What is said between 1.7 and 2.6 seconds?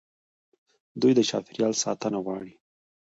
ساتنه غواړي.